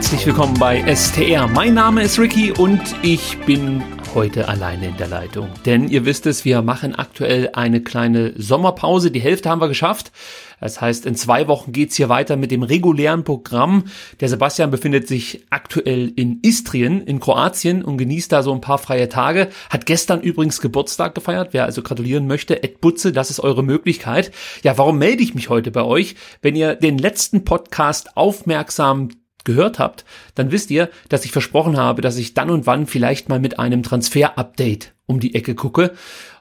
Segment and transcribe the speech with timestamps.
[0.00, 1.46] Herzlich willkommen bei STR.
[1.46, 3.84] Mein Name ist Ricky und ich bin
[4.14, 5.50] heute alleine in der Leitung.
[5.66, 9.10] Denn ihr wisst es, wir machen aktuell eine kleine Sommerpause.
[9.10, 10.10] Die Hälfte haben wir geschafft.
[10.58, 13.84] Das heißt, in zwei Wochen geht's hier weiter mit dem regulären Programm.
[14.20, 18.78] Der Sebastian befindet sich aktuell in Istrien in Kroatien und genießt da so ein paar
[18.78, 19.48] freie Tage.
[19.68, 21.50] Hat gestern übrigens Geburtstag gefeiert.
[21.52, 24.32] Wer also gratulieren möchte, Ed Butze, das ist eure Möglichkeit.
[24.62, 26.14] Ja, warum melde ich mich heute bei euch?
[26.40, 29.10] Wenn ihr den letzten Podcast aufmerksam
[29.44, 33.28] gehört habt, dann wisst ihr, dass ich versprochen habe, dass ich dann und wann vielleicht
[33.28, 35.94] mal mit einem Transfer-Update um die Ecke gucke.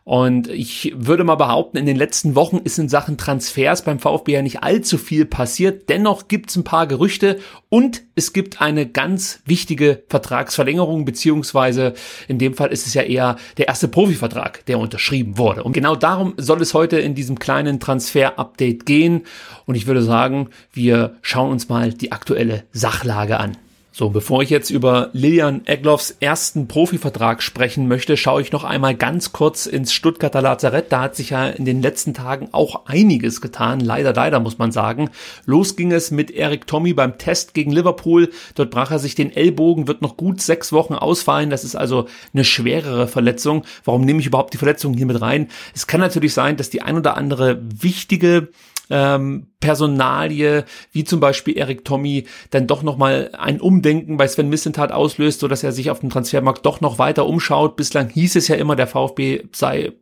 [0.09, 4.31] Und ich würde mal behaupten, in den letzten Wochen ist in Sachen Transfers beim VfB
[4.31, 5.87] ja nicht allzu viel passiert.
[5.87, 7.37] Dennoch gibt es ein paar Gerüchte
[7.69, 11.93] und es gibt eine ganz wichtige Vertragsverlängerung, beziehungsweise
[12.27, 15.63] in dem Fall ist es ja eher der erste Profivertrag, der unterschrieben wurde.
[15.63, 19.27] Und genau darum soll es heute in diesem kleinen Transfer-Update gehen.
[19.67, 23.57] Und ich würde sagen, wir schauen uns mal die aktuelle Sachlage an.
[23.99, 28.95] So, bevor ich jetzt über Lilian Egloffs ersten Profivertrag sprechen möchte, schaue ich noch einmal
[28.95, 30.89] ganz kurz ins Stuttgarter Lazarett.
[30.89, 33.81] Da hat sich ja in den letzten Tagen auch einiges getan.
[33.81, 35.09] Leider, leider muss man sagen.
[35.45, 38.29] Los ging es mit Eric Tommy beim Test gegen Liverpool.
[38.55, 41.49] Dort brach er sich den Ellbogen, wird noch gut sechs Wochen ausfallen.
[41.49, 43.65] Das ist also eine schwerere Verletzung.
[43.83, 45.49] Warum nehme ich überhaupt die Verletzung hier mit rein?
[45.75, 48.47] Es kann natürlich sein, dass die ein oder andere wichtige
[48.89, 54.91] ähm, Personalie, wie zum Beispiel Erik Tommy, dann doch nochmal ein Umdenken bei Sven Missentat
[54.91, 57.75] auslöst, so dass er sich auf dem Transfermarkt doch noch weiter umschaut.
[57.75, 59.93] Bislang hieß es ja immer, der VfB sei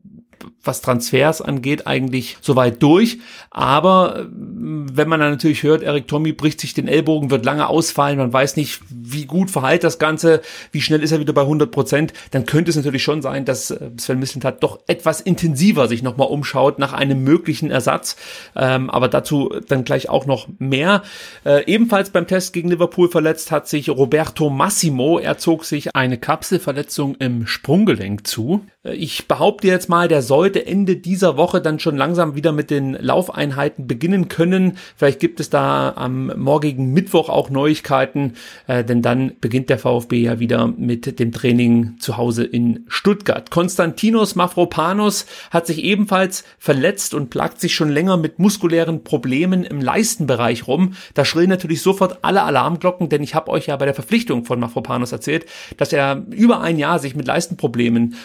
[0.64, 3.20] was Transfers angeht, eigentlich soweit durch.
[3.50, 7.68] Aber äh, wenn man dann natürlich hört, Eric Tommy bricht sich den Ellbogen, wird lange
[7.68, 11.42] ausfallen, man weiß nicht, wie gut verhält das Ganze, wie schnell ist er wieder bei
[11.42, 15.88] 100 Prozent, dann könnte es natürlich schon sein, dass äh, Sven Mislintat doch etwas intensiver
[15.88, 18.16] sich nochmal umschaut nach einem möglichen Ersatz.
[18.56, 21.04] Ähm, aber dazu dann gleich auch noch mehr.
[21.46, 25.20] Äh, ebenfalls beim Test gegen Liverpool verletzt hat sich Roberto Massimo.
[25.20, 28.66] Er zog sich eine Kapselverletzung im Sprunggelenk zu.
[28.88, 32.70] Äh, ich behaupte jetzt mal, der sollte Ende dieser Woche dann schon langsam wieder mit
[32.70, 34.78] den Laufeinheiten beginnen können.
[34.96, 38.34] Vielleicht gibt es da am morgigen Mittwoch auch Neuigkeiten,
[38.68, 43.52] äh, denn dann beginnt der VfB ja wieder mit dem Training zu Hause in Stuttgart.
[43.52, 49.82] Konstantinos Mafropanos hat sich ebenfalls verletzt und plagt sich schon länger mit muskulären Problemen im
[49.82, 50.94] Leistenbereich rum.
[51.14, 54.60] Da schrillen natürlich sofort alle Alarmglocken, denn ich habe euch ja bei der Verpflichtung von
[54.60, 55.46] Mafropanos erzählt,
[55.78, 58.16] dass er über ein Jahr sich mit Leistenproblemen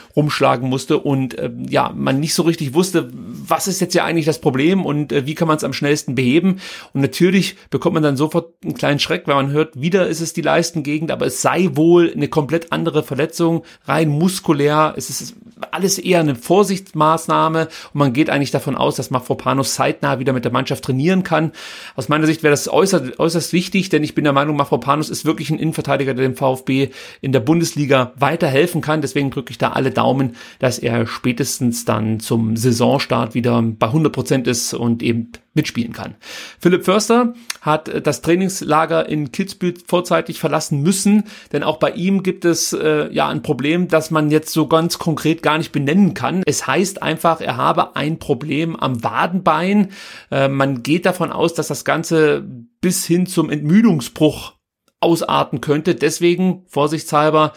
[0.53, 4.27] rumschlagen musste und äh, ja, man nicht so richtig wusste, was ist jetzt ja eigentlich
[4.27, 6.61] das Problem und äh, wie kann man es am schnellsten beheben.
[6.93, 10.33] Und natürlich bekommt man dann sofort einen kleinen Schreck, weil man hört, wieder ist es
[10.33, 14.95] die Leistengegend, aber es sei wohl eine komplett andere Verletzung, rein muskulär.
[14.97, 15.35] Es ist
[15.71, 20.45] alles eher eine Vorsichtsmaßnahme und man geht eigentlich davon aus, dass Mafropanos zeitnah wieder mit
[20.45, 21.53] der Mannschaft trainieren kann.
[21.97, 25.25] Aus meiner Sicht wäre das äußerst, äußerst wichtig, denn ich bin der Meinung, Mafropanos ist
[25.25, 26.91] wirklich ein Innenverteidiger, der dem VfB
[27.21, 29.01] in der Bundesliga weiterhelfen kann.
[29.01, 34.13] Deswegen drücke ich da alle Daumen, dass er spätestens dann zum Saisonstart wieder bei 100
[34.13, 36.15] Prozent ist und eben mitspielen kann.
[36.59, 42.45] Philipp Förster hat das Trainingslager in Kitzbühel vorzeitig verlassen müssen, denn auch bei ihm gibt
[42.45, 46.43] es äh, ja ein Problem, das man jetzt so ganz konkret gar nicht benennen kann.
[46.47, 49.89] Es heißt einfach, er habe ein Problem am Wadenbein.
[50.31, 52.45] Äh, man geht davon aus, dass das Ganze
[52.81, 54.55] bis hin zum Entmüdungsbruch
[55.01, 55.95] ausarten könnte.
[55.95, 57.53] Deswegen, vorsichtshalber,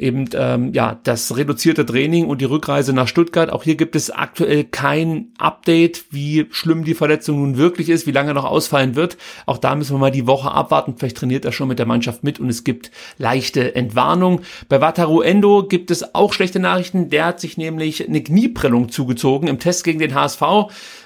[0.00, 3.50] eben ähm, ja das reduzierte Training und die Rückreise nach Stuttgart.
[3.50, 8.12] Auch hier gibt es aktuell kein Update, wie schlimm die Verletzung nun wirklich ist, wie
[8.12, 9.16] lange noch ausfallen wird.
[9.46, 10.94] Auch da müssen wir mal die Woche abwarten.
[10.96, 14.40] Vielleicht trainiert er schon mit der Mannschaft mit und es gibt leichte Entwarnung.
[14.68, 17.10] Bei Wataru Endo gibt es auch schlechte Nachrichten.
[17.10, 20.42] Der hat sich nämlich eine Knieprellung zugezogen im Test gegen den HSV.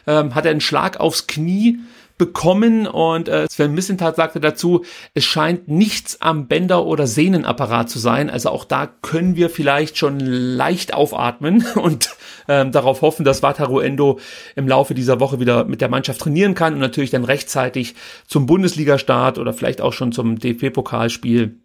[0.07, 1.79] Ähm, hat er einen Schlag aufs Knie
[2.17, 4.85] bekommen und äh, Sven Missentat sagte dazu,
[5.15, 8.31] es scheint nichts am Bänder- oder Sehnenapparat zu sein.
[8.31, 12.11] Also auch da können wir vielleicht schon leicht aufatmen und
[12.49, 14.21] ähm, darauf hoffen, dass Wataru Endo
[14.55, 17.95] im Laufe dieser Woche wieder mit der Mannschaft trainieren kann und natürlich dann rechtzeitig
[18.27, 21.59] zum Bundesligastart oder vielleicht auch schon zum DFB-Pokalspiel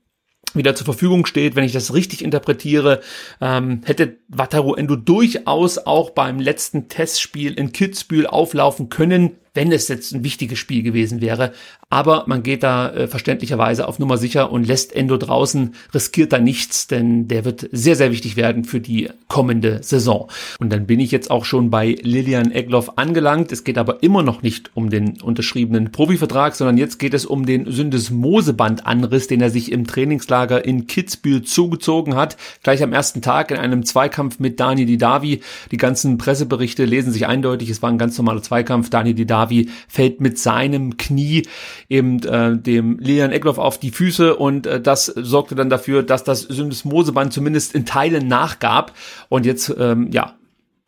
[0.55, 3.01] wieder zur Verfügung steht, wenn ich das richtig interpretiere,
[3.39, 9.87] ähm, hätte Wataru Endo durchaus auch beim letzten Testspiel in Kitzbühel auflaufen können, wenn es
[9.87, 11.53] jetzt ein wichtiges Spiel gewesen wäre.
[11.89, 16.39] Aber man geht da äh, verständlicherweise auf Nummer sicher und lässt Endo draußen, riskiert da
[16.39, 20.29] nichts, denn der wird sehr, sehr wichtig werden für die kommende Saison.
[20.59, 23.51] Und dann bin ich jetzt auch schon bei Lilian Egloff angelangt.
[23.51, 27.45] Es geht aber immer noch nicht um den unterschriebenen Profivertrag, sondern jetzt geht es um
[27.45, 32.37] den Syndesmosebandanriss, den er sich im Trainingslager in Kitzbühel zugezogen hat.
[32.61, 35.41] Gleich am ersten Tag in einem Zweikampf mit Dani Didavi.
[35.71, 37.71] Die ganzen Presseberichte lesen sich eindeutig.
[37.71, 38.91] Es war ein ganz normaler Zweikampf.
[38.91, 41.47] Dani Didavi Xavi fällt mit seinem Knie
[41.87, 46.23] eben äh, dem Leon Eckloff auf die Füße und äh, das sorgte dann dafür, dass
[46.23, 48.93] das Syndesmoseband zumindest in Teilen nachgab
[49.29, 50.35] und jetzt ähm, ja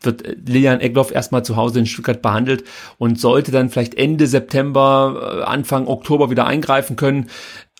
[0.04, 2.64] wird Lilian Egloff erstmal zu Hause in Stuttgart behandelt
[2.98, 7.28] und sollte dann vielleicht Ende September, äh, Anfang Oktober wieder eingreifen können.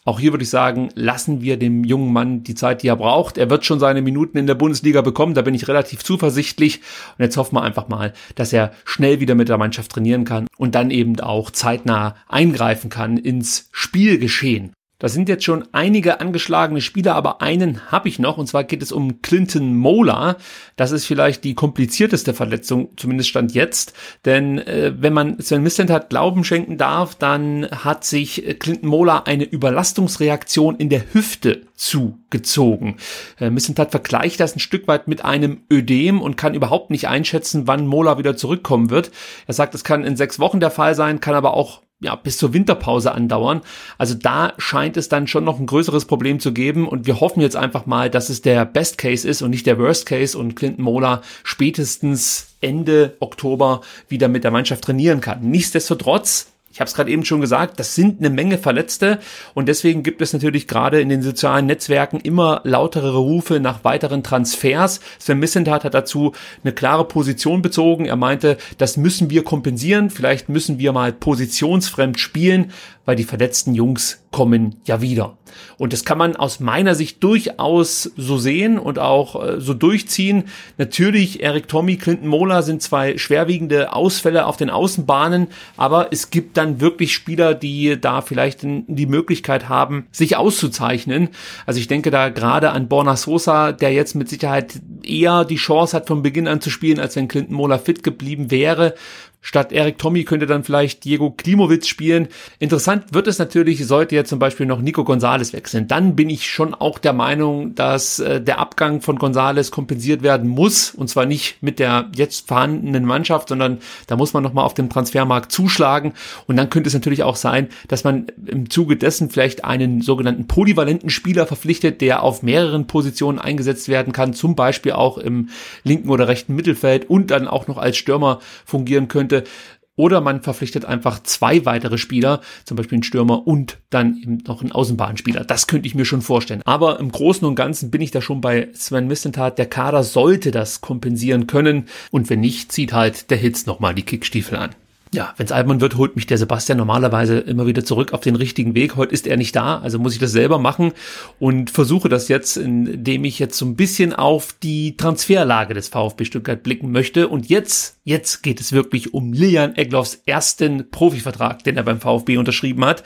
[0.04, 3.38] Auch hier würde ich sagen, lassen wir dem jungen Mann die Zeit, die er braucht.
[3.38, 6.82] Er wird schon seine Minuten in der Bundesliga bekommen, da bin ich relativ zuversichtlich.
[7.18, 10.48] Und jetzt hoffen wir einfach mal, dass er schnell wieder mit der Mannschaft trainieren kann
[10.58, 14.74] und dann eben auch zeitnah eingreifen kann ins Spielgeschehen.
[15.02, 18.84] Da sind jetzt schon einige angeschlagene Spieler, aber einen habe ich noch, und zwar geht
[18.84, 20.38] es um Clinton Mola.
[20.76, 23.94] Das ist vielleicht die komplizierteste Verletzung, zumindest stand jetzt.
[24.26, 29.46] Denn äh, wenn man Sven Mislintat Glauben schenken darf, dann hat sich Clinton Mola eine
[29.46, 32.98] Überlastungsreaktion in der Hüfte zugezogen.
[33.40, 37.66] Äh, Mislintat vergleicht das ein Stück weit mit einem Ödem und kann überhaupt nicht einschätzen,
[37.66, 39.10] wann Mola wieder zurückkommen wird.
[39.48, 42.38] Er sagt, es kann in sechs Wochen der Fall sein, kann aber auch ja, bis
[42.38, 43.62] zur Winterpause andauern.
[43.98, 47.42] Also da scheint es dann schon noch ein größeres Problem zu geben und wir hoffen
[47.42, 50.56] jetzt einfach mal, dass es der Best Case ist und nicht der Worst Case und
[50.56, 55.42] Clinton Mola spätestens Ende Oktober wieder mit der Mannschaft trainieren kann.
[55.50, 59.20] Nichtsdestotrotz ich habe es gerade eben schon gesagt, das sind eine Menge Verletzte
[59.54, 64.24] und deswegen gibt es natürlich gerade in den sozialen Netzwerken immer lautere Rufe nach weiteren
[64.24, 65.02] Transfers.
[65.20, 66.34] Sven Missentat hat dazu
[66.64, 68.06] eine klare Position bezogen.
[68.06, 70.10] Er meinte, das müssen wir kompensieren.
[70.10, 72.72] Vielleicht müssen wir mal positionsfremd spielen,
[73.12, 75.38] weil die verletzten Jungs kommen ja wieder.
[75.78, 80.46] Und das kann man aus meiner Sicht durchaus so sehen und auch äh, so durchziehen.
[80.78, 86.56] Natürlich, Eric Tommy, Clinton Mola sind zwei schwerwiegende Ausfälle auf den Außenbahnen, aber es gibt
[86.56, 91.32] dann wirklich Spieler, die da vielleicht die Möglichkeit haben, sich auszuzeichnen.
[91.66, 95.98] Also ich denke da gerade an Borna Sosa, der jetzt mit Sicherheit eher die Chance
[95.98, 98.96] hat, von Beginn an zu spielen, als wenn Clinton Mola fit geblieben wäre.
[99.44, 102.28] Statt Erik Tommy könnte dann vielleicht Diego Klimowitz spielen.
[102.60, 105.88] Interessant wird es natürlich, sollte jetzt zum Beispiel noch Nico Gonzalez wechseln.
[105.88, 110.48] Dann bin ich schon auch der Meinung, dass äh, der Abgang von Gonzalez kompensiert werden
[110.48, 110.92] muss.
[110.92, 114.90] Und zwar nicht mit der jetzt vorhandenen Mannschaft, sondern da muss man nochmal auf dem
[114.92, 116.14] Transfermarkt zuschlagen.
[116.46, 120.46] Und dann könnte es natürlich auch sein, dass man im Zuge dessen vielleicht einen sogenannten
[120.46, 124.36] polyvalenten Spieler verpflichtet, der auf mehreren Positionen eingesetzt werden kann.
[124.36, 125.50] Zum Beispiel auch im
[125.84, 129.50] linken oder rechten Mittelfeld und dann auch noch als Stürmer fungieren könnte könnte.
[129.98, 134.62] Oder man verpflichtet einfach zwei weitere Spieler, zum Beispiel einen Stürmer und dann eben noch
[134.62, 135.44] einen Außenbahnspieler.
[135.44, 136.62] Das könnte ich mir schon vorstellen.
[136.64, 139.58] Aber im Großen und Ganzen bin ich da schon bei Sven Mistentat.
[139.60, 141.88] Der Kader sollte das kompensieren können.
[142.10, 144.72] Und wenn nicht, zieht halt der Hitz nochmal die Kickstiefel an
[145.14, 148.38] ja, wenn es Albmann wird, holt mich der Sebastian normalerweise immer wieder zurück auf den
[148.38, 148.96] richtigen Weg.
[148.96, 150.94] Heute ist er nicht da, also muss ich das selber machen
[151.38, 156.24] und versuche das jetzt, indem ich jetzt so ein bisschen auf die Transferlage des VfB
[156.24, 157.28] Stuttgart blicken möchte.
[157.28, 162.38] Und jetzt, jetzt geht es wirklich um Lilian Egloffs ersten Profivertrag, den er beim VfB
[162.38, 163.04] unterschrieben hat.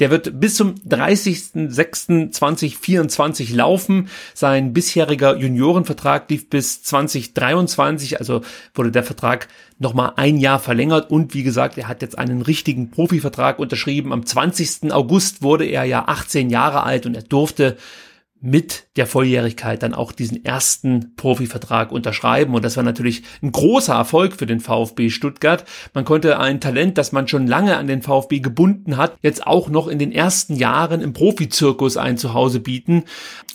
[0.00, 4.08] Der wird bis zum 30.06.2024 laufen.
[4.34, 8.40] Sein bisheriger Juniorenvertrag lief bis 2023, also
[8.74, 12.90] wurde der Vertrag nochmal ein Jahr verlängert und wie gesagt, er hat jetzt einen richtigen
[12.90, 14.12] Profivertrag unterschrieben.
[14.12, 14.92] Am 20.
[14.92, 17.78] August wurde er ja 18 Jahre alt und er durfte
[18.40, 22.54] mit der Volljährigkeit dann auch diesen ersten Profivertrag unterschreiben.
[22.54, 25.64] Und das war natürlich ein großer Erfolg für den VfB Stuttgart.
[25.92, 29.68] Man konnte ein Talent, das man schon lange an den VfB gebunden hat, jetzt auch
[29.68, 33.04] noch in den ersten Jahren im Profizirkus ein Zuhause bieten.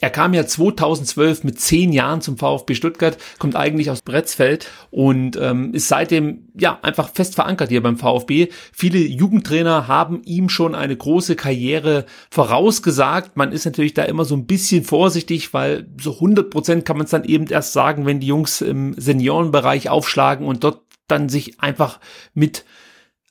[0.02, 5.38] Er kam ja 2012 mit zehn Jahren zum VfB Stuttgart, kommt eigentlich aus Bretzfeld und
[5.38, 8.50] ähm, ist seitdem ja einfach fest verankert hier beim VfB.
[8.74, 13.38] Viele Jugendtrainer haben ihm schon eine große Karriere vorausgesagt.
[13.38, 16.98] Man ist natürlich da immer so ein bisschen bisschen vorsichtig, weil so 100 Prozent kann
[16.98, 21.30] man es dann eben erst sagen, wenn die Jungs im Seniorenbereich aufschlagen und dort dann
[21.30, 22.00] sich einfach
[22.34, 22.66] mit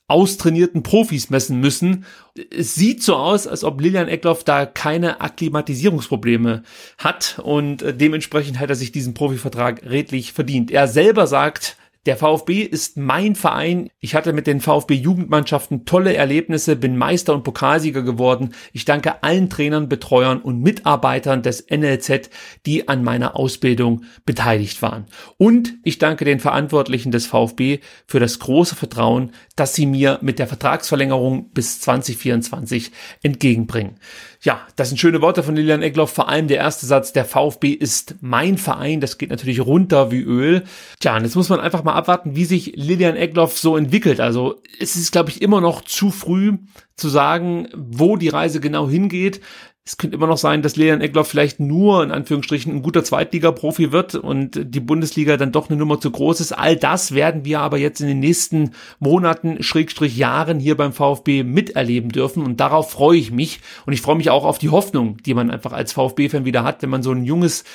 [0.07, 2.05] austrainierten Profis messen müssen.
[2.49, 6.63] Es sieht so aus, als ob Lilian Eckloff da keine Akklimatisierungsprobleme
[6.97, 10.71] hat und äh, dementsprechend hat er sich diesen Profivertrag redlich verdient.
[10.71, 13.89] Er selber sagt, der VfB ist mein Verein.
[13.99, 18.53] Ich hatte mit den VfB Jugendmannschaften tolle Erlebnisse, bin Meister und Pokalsieger geworden.
[18.73, 22.29] Ich danke allen Trainern, Betreuern und Mitarbeitern des NLZ,
[22.65, 25.05] die an meiner Ausbildung beteiligt waren.
[25.37, 30.39] Und ich danke den Verantwortlichen des VfB für das große Vertrauen, das sie mir mit
[30.39, 32.91] der Vertragsverlängerung bis 2024
[33.21, 33.95] entgegenbringen.
[34.43, 36.11] Ja, das sind schöne Worte von Lilian Eckloff.
[36.11, 38.99] Vor allem der erste Satz, der VfB ist mein Verein.
[38.99, 40.65] Das geht natürlich runter wie Öl.
[40.99, 44.19] Tja, und jetzt muss man einfach mal abwarten, wie sich Lilian Eckloff so entwickelt.
[44.19, 46.57] Also es ist, glaube ich, immer noch zu früh
[46.97, 49.39] zu sagen, wo die Reise genau hingeht
[49.85, 53.91] es könnte immer noch sein, dass Leon Eckloff vielleicht nur in Anführungsstrichen ein guter Zweitliga-Profi
[53.91, 56.53] wird und die Bundesliga dann doch eine Nummer zu groß ist.
[56.53, 61.43] All das werden wir aber jetzt in den nächsten Monaten, Schrägstrich Jahren hier beim VfB
[61.43, 62.45] miterleben dürfen.
[62.45, 63.59] Und darauf freue ich mich.
[63.85, 66.81] Und ich freue mich auch auf die Hoffnung, die man einfach als VfB-Fan wieder hat,
[66.81, 67.65] wenn man so ein junges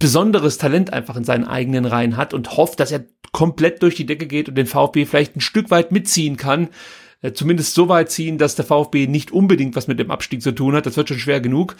[0.00, 4.06] besonderes Talent einfach in seinen eigenen Reihen hat und hofft, dass er komplett durch die
[4.06, 6.70] Decke geht und den VfB vielleicht ein Stück weit mitziehen kann
[7.24, 10.52] äh, zumindest so weit ziehen, dass der VfB nicht unbedingt was mit dem Abstieg zu
[10.52, 10.84] tun hat.
[10.84, 11.74] Das wird schon schwer genug.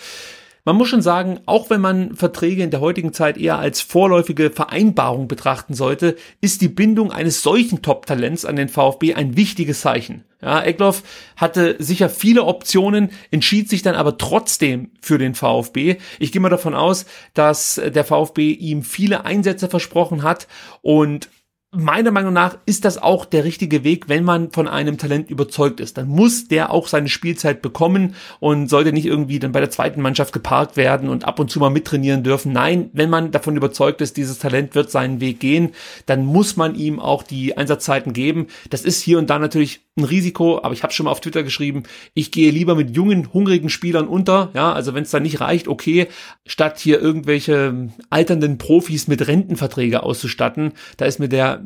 [0.66, 4.50] Man muss schon sagen, auch wenn man Verträge in der heutigen Zeit eher als vorläufige
[4.50, 10.24] Vereinbarung betrachten sollte, ist die Bindung eines solchen Top-Talents an den VfB ein wichtiges Zeichen.
[10.40, 11.02] Ja, Eckloff
[11.36, 15.96] hatte sicher viele Optionen, entschied sich dann aber trotzdem für den VfB.
[16.18, 20.48] Ich gehe mal davon aus, dass der VfB ihm viele Einsätze versprochen hat
[20.80, 21.28] und
[21.76, 25.80] meiner Meinung nach ist das auch der richtige Weg, wenn man von einem Talent überzeugt
[25.80, 25.98] ist.
[25.98, 30.00] Dann muss der auch seine Spielzeit bekommen und sollte nicht irgendwie dann bei der zweiten
[30.00, 32.52] Mannschaft geparkt werden und ab und zu mal mittrainieren dürfen.
[32.52, 35.70] Nein, wenn man davon überzeugt ist, dieses Talent wird seinen Weg gehen,
[36.06, 38.48] dann muss man ihm auch die Einsatzzeiten geben.
[38.70, 41.44] Das ist hier und da natürlich ein Risiko, aber ich habe schon mal auf Twitter
[41.44, 45.40] geschrieben, ich gehe lieber mit jungen, hungrigen Spielern unter, ja, also wenn es da nicht
[45.40, 46.08] reicht, okay,
[46.46, 51.62] statt hier irgendwelche alternden Profis mit Rentenverträge auszustatten, da ist mir der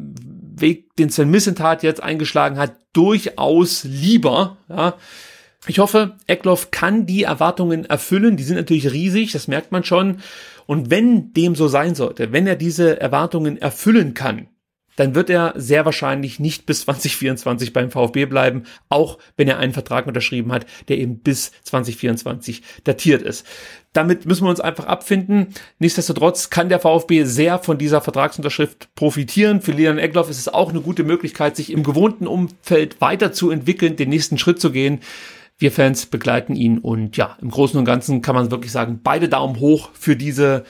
[0.57, 4.95] Weg, den Sven Missentat jetzt eingeschlagen hat, durchaus lieber, ja.
[5.67, 8.37] Ich hoffe, Eckloff kann die Erwartungen erfüllen.
[8.37, 10.21] Die sind natürlich riesig, das merkt man schon.
[10.67, 14.49] Und wenn dem so sein sollte, wenn er diese Erwartungen erfüllen kann,
[14.99, 19.73] dann wird er sehr wahrscheinlich nicht bis 2024 beim VfB bleiben, auch wenn er einen
[19.73, 23.47] Vertrag unterschrieben hat, der eben bis 2024 datiert ist.
[23.93, 25.49] Damit müssen wir uns einfach abfinden.
[25.79, 29.61] Nichtsdestotrotz kann der VfB sehr von dieser Vertragsunterschrift profitieren.
[29.61, 34.11] Für Leon Egloff ist es auch eine gute Möglichkeit, sich im gewohnten Umfeld weiterzuentwickeln, den
[34.11, 35.01] nächsten Schritt zu gehen.
[35.59, 39.29] Wir Fans begleiten ihn und ja, im Großen und Ganzen kann man wirklich sagen, beide
[39.29, 40.65] Daumen hoch für diese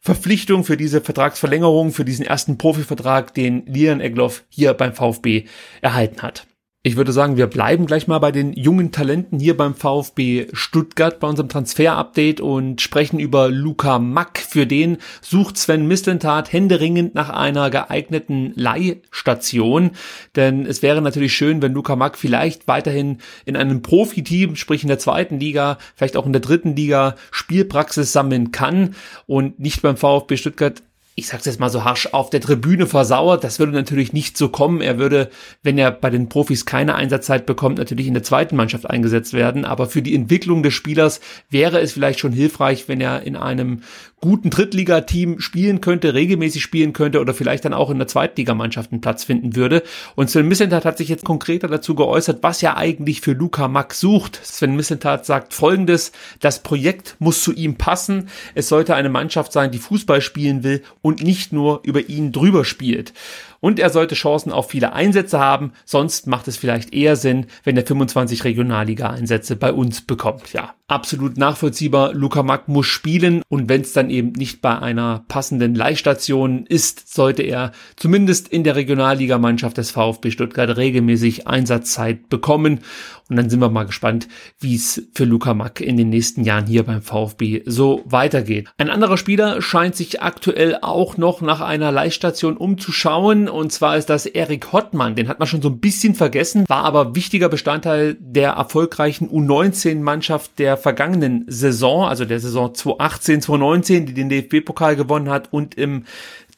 [0.00, 5.44] Verpflichtung für diese Vertragsverlängerung, für diesen ersten Profivertrag, den Lian Egloff hier beim VfB
[5.82, 6.46] erhalten hat.
[6.82, 11.20] Ich würde sagen, wir bleiben gleich mal bei den jungen Talenten hier beim VfB Stuttgart
[11.20, 14.38] bei unserem Transfer-Update und sprechen über Luca Mack.
[14.38, 19.90] Für den sucht Sven Mislintat händeringend nach einer geeigneten Leihstation.
[20.36, 24.88] Denn es wäre natürlich schön, wenn Luca Mack vielleicht weiterhin in einem Profiteam, sprich in
[24.88, 28.94] der zweiten Liga, vielleicht auch in der dritten Liga Spielpraxis sammeln kann
[29.26, 30.82] und nicht beim VfB Stuttgart
[31.16, 33.44] ich sag's jetzt mal so harsch, auf der Tribüne versauert.
[33.44, 34.80] Das würde natürlich nicht so kommen.
[34.80, 35.30] Er würde,
[35.62, 39.64] wenn er bei den Profis keine Einsatzzeit bekommt, natürlich in der zweiten Mannschaft eingesetzt werden.
[39.64, 43.82] Aber für die Entwicklung des Spielers wäre es vielleicht schon hilfreich, wenn er in einem
[44.20, 49.00] guten Drittligateam spielen könnte, regelmäßig spielen könnte oder vielleicht dann auch in der Zweitligamannschaft einen
[49.00, 49.82] Platz finden würde.
[50.14, 53.94] Und Sven Missentat hat sich jetzt konkreter dazu geäußert, was er eigentlich für Luca Mack
[53.94, 54.38] sucht.
[54.42, 58.28] Sven Missentat sagt folgendes, das Projekt muss zu ihm passen.
[58.54, 62.64] Es sollte eine Mannschaft sein, die Fußball spielen will und nicht nur über ihn drüber
[62.64, 63.12] spielt.
[63.60, 65.72] Und er sollte Chancen auf viele Einsätze haben.
[65.84, 70.52] Sonst macht es vielleicht eher Sinn, wenn er 25 Regionalliga-Einsätze bei uns bekommt.
[70.52, 72.14] Ja, absolut nachvollziehbar.
[72.14, 77.14] Luca Mack muss spielen und wenn es dann eben nicht bei einer passenden Leihstation ist,
[77.14, 82.80] sollte er zumindest in der Regionalligamannschaft des VfB Stuttgart regelmäßig Einsatzzeit bekommen.
[83.28, 84.26] Und dann sind wir mal gespannt,
[84.58, 88.68] wie es für Luca Mack in den nächsten Jahren hier beim VfB so weitergeht.
[88.76, 93.48] Ein anderer Spieler scheint sich aktuell auch noch nach einer Leihstation umzuschauen.
[93.50, 95.14] Und zwar ist das Erik Hottmann.
[95.14, 100.58] Den hat man schon so ein bisschen vergessen, war aber wichtiger Bestandteil der erfolgreichen U19-Mannschaft
[100.58, 106.04] der vergangenen Saison, also der Saison 2018, 2019, die den DFB-Pokal gewonnen hat und im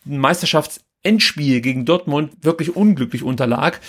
[0.04, 3.80] Meisterschaftsendspiel gegen Dortmund wirklich unglücklich unterlag.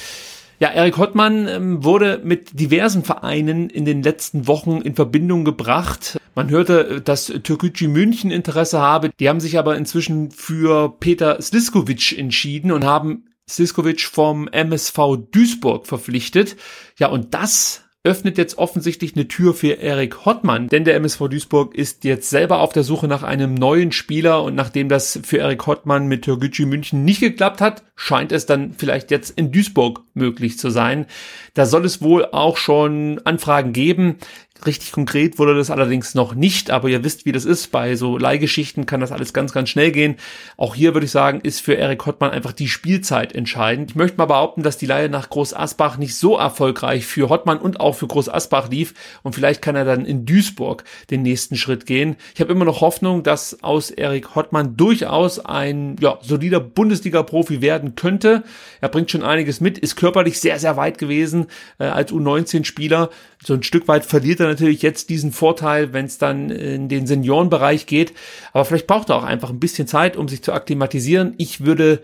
[0.59, 6.19] Ja, Erik Hottmann ähm, wurde mit diversen Vereinen in den letzten Wochen in Verbindung gebracht.
[6.35, 9.09] Man hörte, äh, dass Türkgücü München Interesse habe.
[9.19, 15.85] Die haben sich aber inzwischen für Peter Sliskovic entschieden und haben Sliskovic vom MSV Duisburg
[15.87, 16.55] verpflichtet.
[16.97, 21.73] Ja, und das öffnet jetzt offensichtlich eine Tür für Erik Hottmann, denn der MSV Duisburg
[21.73, 25.65] ist jetzt selber auf der Suche nach einem neuen Spieler und nachdem das für Erik
[25.65, 30.59] Hottmann mit Türkgücü München nicht geklappt hat, scheint es dann vielleicht jetzt in Duisburg möglich
[30.59, 31.05] zu sein.
[31.53, 34.17] Da soll es wohl auch schon Anfragen geben.
[34.65, 37.71] Richtig konkret wurde das allerdings noch nicht, aber ihr wisst, wie das ist.
[37.71, 40.15] Bei so Leihgeschichten kann das alles ganz, ganz schnell gehen.
[40.55, 43.91] Auch hier würde ich sagen, ist für Erik Hottmann einfach die Spielzeit entscheidend.
[43.91, 47.57] Ich möchte mal behaupten, dass die Leihe nach Groß Asbach nicht so erfolgreich für Hottmann
[47.57, 51.57] und auch für Groß Asbach lief und vielleicht kann er dann in Duisburg den nächsten
[51.57, 52.15] Schritt gehen.
[52.33, 57.95] Ich habe immer noch Hoffnung, dass aus Erik Hottmann durchaus ein ja, solider Bundesliga-Profi werden
[57.95, 58.43] könnte.
[58.79, 61.47] Er bringt schon einiges mit, ist körperlich sehr, sehr weit gewesen
[61.79, 63.09] äh, als U19-Spieler.
[63.45, 67.07] So ein Stück weit verliert er natürlich jetzt diesen Vorteil, wenn es dann in den
[67.07, 68.13] Seniorenbereich geht.
[68.53, 71.33] Aber vielleicht braucht er auch einfach ein bisschen Zeit, um sich zu akklimatisieren.
[71.37, 72.01] Ich würde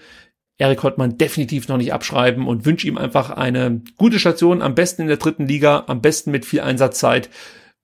[0.58, 5.03] Erik Hottmann definitiv noch nicht abschreiben und wünsche ihm einfach eine gute Station, am besten
[5.03, 7.29] in der dritten Liga, am besten mit viel Einsatzzeit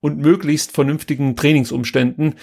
[0.01, 2.35] und möglichst vernünftigen Trainingsumständen.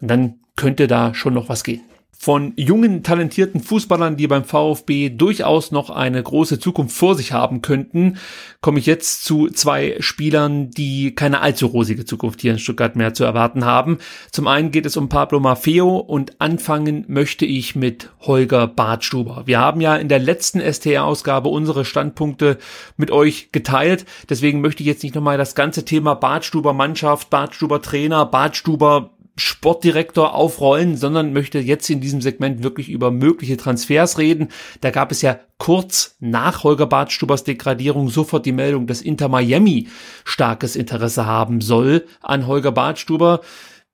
[0.00, 1.82] Und dann könnte da schon noch was gehen
[2.22, 7.62] von jungen, talentierten Fußballern, die beim VfB durchaus noch eine große Zukunft vor sich haben
[7.62, 8.18] könnten,
[8.60, 13.14] komme ich jetzt zu zwei Spielern, die keine allzu rosige Zukunft hier in Stuttgart mehr
[13.14, 13.96] zu erwarten haben.
[14.32, 19.44] Zum einen geht es um Pablo Maffeo und anfangen möchte ich mit Holger Bartstuber.
[19.46, 22.58] Wir haben ja in der letzten STR-Ausgabe unsere Standpunkte
[22.98, 24.04] mit euch geteilt.
[24.28, 29.08] Deswegen möchte ich jetzt nicht nochmal das ganze Thema Bartstuber Mannschaft, Bartstuber Trainer, Bartstuber
[29.40, 34.48] Sportdirektor aufrollen, sondern möchte jetzt in diesem Segment wirklich über mögliche Transfers reden.
[34.80, 39.88] Da gab es ja kurz nach Holger Bartstubers Degradierung sofort die Meldung, dass Inter Miami
[40.24, 43.40] starkes Interesse haben soll an Holger Bartstuber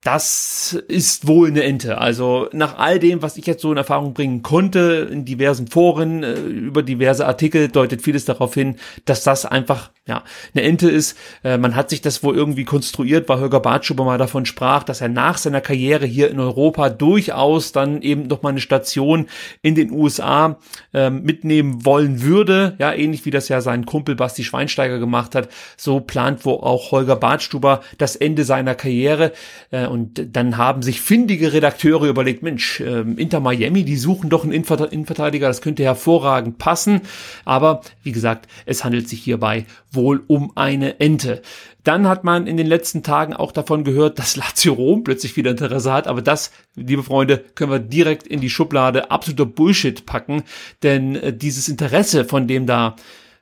[0.07, 1.99] das ist wohl eine Ente.
[1.99, 6.23] Also nach all dem, was ich jetzt so in Erfahrung bringen konnte, in diversen Foren,
[6.23, 10.23] äh, über diverse Artikel, deutet vieles darauf hin, dass das einfach ja
[10.55, 11.19] eine Ente ist.
[11.43, 15.01] Äh, man hat sich das wohl irgendwie konstruiert, weil Holger Bartschuber mal davon sprach, dass
[15.01, 19.27] er nach seiner Karriere hier in Europa durchaus dann eben noch mal eine Station
[19.63, 20.61] in den USA
[20.95, 22.77] äh, mitnehmen wollen würde.
[22.79, 25.49] Ja, ähnlich wie das ja sein Kumpel Basti Schweinsteiger gemacht hat.
[25.77, 29.33] So plant wohl auch Holger Bartstuber das Ende seiner Karriere.
[29.73, 34.45] Äh, und dann haben sich findige Redakteure überlegt, Mensch, äh, Inter Miami, die suchen doch
[34.45, 37.01] einen Innenverteidiger, das könnte hervorragend passen.
[37.47, 41.41] Aber wie gesagt, es handelt sich hierbei wohl um eine Ente.
[41.83, 45.53] Dann hat man in den letzten Tagen auch davon gehört, dass Lazio Rom plötzlich wieder
[45.53, 46.09] Interesse hat.
[46.09, 50.43] Aber das, liebe Freunde, können wir direkt in die Schublade absoluter Bullshit packen.
[50.83, 52.97] Denn äh, dieses Interesse, von dem da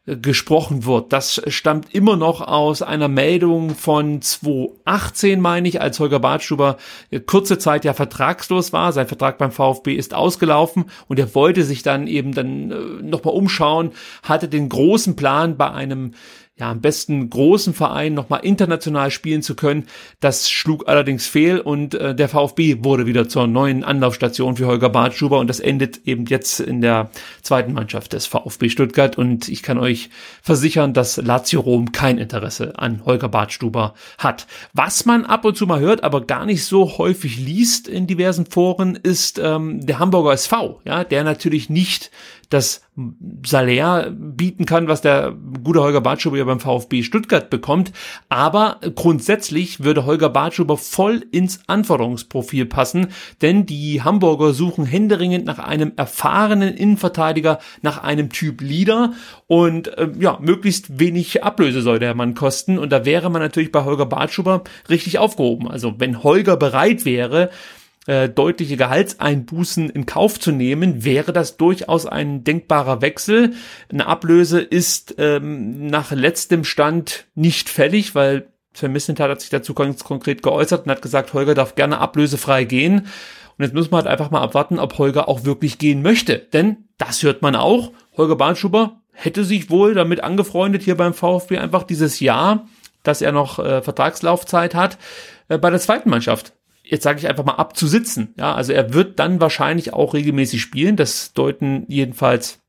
[0.07, 1.15] gesprochen wird.
[1.15, 6.77] Das stammt immer noch aus einer Meldung von 2018, meine ich, als Holger Bartstuber
[7.25, 8.93] kurze Zeit ja vertragslos war.
[8.93, 13.35] Sein Vertrag beim VfB ist ausgelaufen und er wollte sich dann eben dann äh, nochmal
[13.35, 16.13] umschauen, hatte den großen Plan bei einem
[16.57, 19.87] ja, am besten großen Verein nochmal international spielen zu können.
[20.21, 24.89] Das schlug allerdings fehl und äh, der VfB wurde wieder zur neuen Anlaufstation für Holger
[24.89, 27.11] Bartschuber und das endet eben jetzt in der
[27.43, 30.11] zweiten Mannschaft des VfB Stuttgart und ich kann euch
[30.43, 34.47] versichern, dass Lazio Rom kein Interesse an Holger Bartstuber hat.
[34.73, 38.47] Was man ab und zu mal hört, aber gar nicht so häufig liest in diversen
[38.47, 42.13] Foren, ist ähm, der Hamburger SV, ja, der natürlich nicht
[42.55, 42.83] das
[43.45, 47.93] Salär bieten kann, was der gute Holger Bartschuber beim VfB Stuttgart bekommt.
[48.29, 53.09] Aber grundsätzlich würde Holger Bartschuber voll ins Anforderungsprofil passen,
[53.43, 59.13] denn die Hamburger suchen händeringend nach einem erfahrenen Innenverteidiger, nach einem Typ Leader
[59.49, 62.79] und äh, ja, möglichst wenig Ablöse soll der Mann kosten.
[62.79, 65.69] Und da wäre man natürlich bei Holger Bartschuber richtig aufgehoben.
[65.69, 67.51] Also wenn Holger bereit wäre,
[68.07, 73.55] äh, deutliche Gehaltseinbußen in Kauf zu nehmen, wäre das durchaus ein denkbarer Wechsel.
[73.91, 79.73] Eine Ablöse ist ähm, nach letztem Stand nicht fällig, weil Sven Missentat hat sich dazu
[79.73, 83.07] ganz konkret geäußert und hat gesagt, Holger darf gerne ablösefrei gehen.
[83.57, 86.39] Und jetzt müssen wir halt einfach mal abwarten, ob Holger auch wirklich gehen möchte.
[86.39, 87.93] Denn das hört man auch.
[88.17, 92.67] Holger Bahnschuber hätte sich wohl damit angefreundet, hier beim VfB einfach dieses Jahr,
[93.05, 94.99] dass er noch äh, Vertragslaufzeit hat,
[95.49, 96.53] äh, bei der zweiten Mannschaft
[96.85, 98.35] jetzt sage ich einfach mal abzusitzen.
[98.39, 100.97] Ja, also er wird dann wahrscheinlich auch regelmäßig spielen.
[100.97, 102.61] Das deuten jedenfalls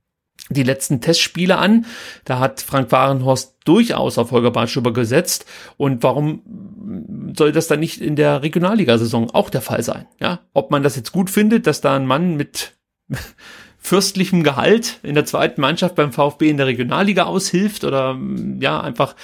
[0.50, 1.86] die letzten Testspiele an.
[2.24, 5.46] Da hat Frank Warenhorst durchaus auf Holger Bartschuber gesetzt.
[5.78, 10.08] Und warum soll das dann nicht in der Regionalligasaison auch der Fall sein?
[10.20, 12.74] Ja, ob man das jetzt gut findet, dass da ein Mann mit
[13.80, 18.18] fürstlichem Gehalt in der zweiten Mannschaft beim VfB in der Regionalliga aushilft oder
[18.60, 19.16] ja, einfach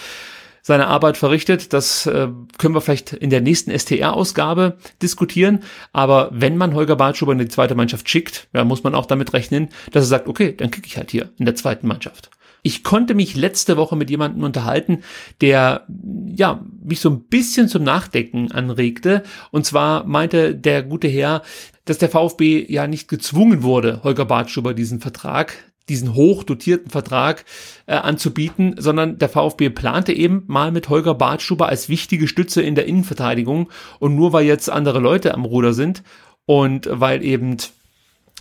[0.61, 1.73] seine Arbeit verrichtet.
[1.73, 5.63] Das äh, können wir vielleicht in der nächsten STR-Ausgabe diskutieren.
[5.93, 9.33] Aber wenn man Holger Bartschuber in die zweite Mannschaft schickt, ja, muss man auch damit
[9.33, 12.29] rechnen, dass er sagt, okay, dann kicke ich halt hier in der zweiten Mannschaft.
[12.63, 14.99] Ich konnte mich letzte Woche mit jemandem unterhalten,
[15.41, 15.87] der
[16.27, 19.23] ja mich so ein bisschen zum Nachdenken anregte.
[19.49, 21.41] Und zwar meinte der gute Herr,
[21.85, 25.53] dass der VfB ja nicht gezwungen wurde, Holger Bartschuber diesen Vertrag
[25.89, 27.45] diesen hochdotierten Vertrag
[27.85, 32.75] äh, anzubieten, sondern der VfB plante eben mal mit Holger Bartstuber als wichtige Stütze in
[32.75, 36.03] der Innenverteidigung und nur weil jetzt andere Leute am Ruder sind
[36.45, 37.57] und weil eben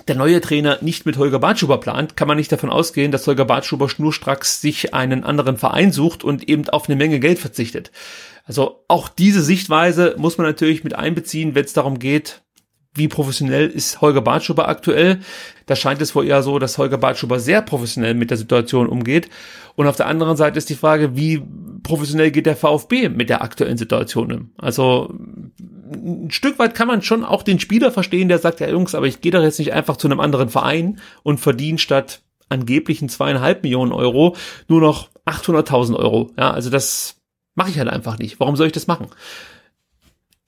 [0.08, 3.44] der neue Trainer nicht mit Holger Bartschuber plant, kann man nicht davon ausgehen, dass Holger
[3.44, 7.90] Bartschuber schnurstracks sich einen anderen Verein sucht und eben auf eine Menge Geld verzichtet.
[8.44, 12.42] Also auch diese Sichtweise muss man natürlich mit einbeziehen, wenn es darum geht,
[12.94, 15.20] wie professionell ist Holger Bartschuber aktuell.
[15.70, 19.30] Da scheint es wohl eher so, dass Holger Bartschuber sehr professionell mit der Situation umgeht.
[19.76, 21.40] Und auf der anderen Seite ist die Frage, wie
[21.84, 24.50] professionell geht der VfB mit der aktuellen Situation?
[24.58, 25.14] Also
[25.92, 29.06] ein Stück weit kann man schon auch den Spieler verstehen, der sagt, ja Jungs, aber
[29.06, 33.62] ich gehe doch jetzt nicht einfach zu einem anderen Verein und verdiene statt angeblichen zweieinhalb
[33.62, 34.34] Millionen Euro
[34.66, 36.32] nur noch 800.000 Euro.
[36.36, 37.20] Ja, also das
[37.54, 38.40] mache ich halt einfach nicht.
[38.40, 39.06] Warum soll ich das machen?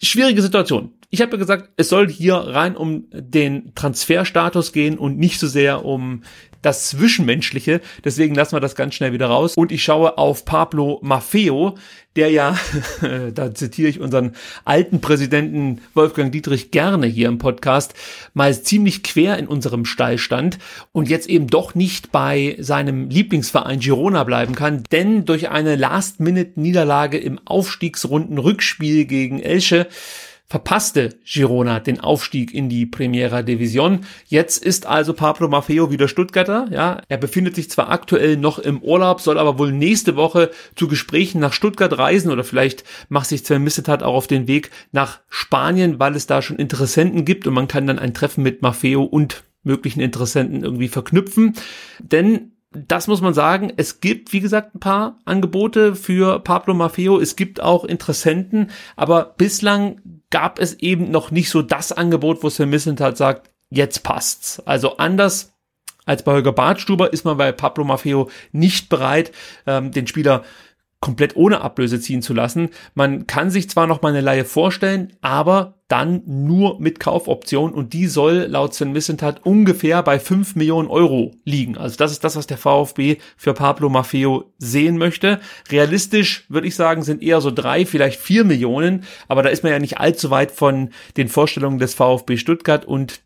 [0.03, 0.91] Schwierige Situation.
[1.15, 5.47] Ich habe ja gesagt, es soll hier rein um den Transferstatus gehen und nicht so
[5.47, 6.23] sehr um
[6.63, 7.83] das Zwischenmenschliche.
[8.03, 9.55] Deswegen lassen wir das ganz schnell wieder raus.
[9.55, 11.77] Und ich schaue auf Pablo Maffeo,
[12.17, 12.59] der ja,
[13.35, 14.33] da zitiere ich unseren
[14.65, 17.93] alten Präsidenten Wolfgang Dietrich gerne hier im Podcast,
[18.33, 20.59] mal ziemlich quer in unserem Stall stand
[20.93, 27.19] und jetzt eben doch nicht bei seinem Lieblingsverein Girona bleiben kann, denn durch eine Last-Minute-Niederlage
[27.19, 29.89] im Aufstiegsrunden-Rückspiel gegen Elche
[30.53, 34.01] verpasste Girona den Aufstieg in die Primera Division.
[34.27, 36.67] Jetzt ist also Pablo Maffeo wieder Stuttgarter.
[36.71, 40.89] Ja, er befindet sich zwar aktuell noch im Urlaub, soll aber wohl nächste Woche zu
[40.89, 45.21] Gesprächen nach Stuttgart reisen oder vielleicht macht sich Sven Missetat auch auf den Weg nach
[45.31, 49.05] Spanien, weil es da schon Interessenten gibt und man kann dann ein Treffen mit Maffeo
[49.05, 51.55] und möglichen Interessenten irgendwie verknüpfen.
[51.99, 53.73] Denn das muss man sagen.
[53.79, 57.19] Es gibt, wie gesagt, ein paar Angebote für Pablo Maffeo.
[57.19, 62.51] Es gibt auch Interessenten, aber bislang gab es eben noch nicht so das Angebot, wo
[62.51, 64.61] Sven Missentat sagt, jetzt passt's.
[64.67, 65.53] Also anders
[66.05, 69.31] als bei Holger Bartstuber ist man bei Pablo Maffeo nicht bereit,
[69.67, 70.43] ähm, den Spieler
[70.99, 72.71] komplett ohne Ablöse ziehen zu lassen.
[72.95, 77.93] Man kann sich zwar noch mal eine Laie vorstellen, aber dann nur mit Kaufoption und
[77.93, 81.77] die soll laut Sven Missentat ungefähr bei 5 Millionen Euro liegen.
[81.77, 85.39] Also das ist das, was der VfB für Pablo Maffeo sehen möchte.
[85.71, 89.73] Realistisch würde ich sagen, sind eher so drei, vielleicht vier Millionen, aber da ist man
[89.73, 93.21] ja nicht allzu weit von den Vorstellungen des VfB Stuttgart und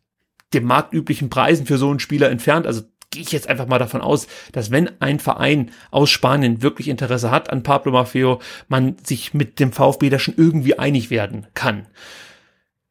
[0.52, 2.66] dem marktüblichen Preisen für so einen Spieler entfernt.
[2.66, 6.88] Also gehe ich jetzt einfach mal davon aus, dass wenn ein Verein aus Spanien wirklich
[6.88, 11.46] Interesse hat an Pablo Maffeo, man sich mit dem VfB da schon irgendwie einig werden
[11.54, 11.86] kann.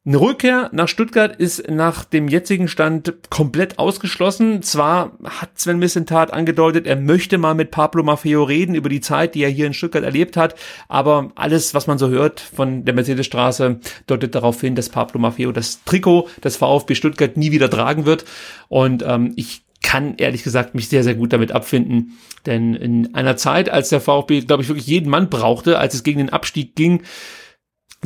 [0.08, 4.62] Eine Rückkehr nach Stuttgart ist nach dem jetzigen Stand komplett ausgeschlossen.
[4.62, 9.34] Zwar hat Sven Missentat angedeutet, er möchte mal mit Pablo Maffeo reden über die Zeit,
[9.34, 10.54] die er hier in Stuttgart erlebt hat,
[10.89, 15.52] aber alles, was man so hört von der Mercedesstraße, deutet darauf hin, dass Pablo Maffeo
[15.52, 18.26] das Trikot des VfB Stuttgart nie wieder tragen wird.
[18.68, 22.20] Und ähm, ich kann ehrlich gesagt mich sehr, sehr gut damit abfinden.
[22.46, 26.04] Denn in einer Zeit, als der VfB, glaube ich, wirklich jeden Mann brauchte, als es
[26.04, 27.02] gegen den Abstieg ging,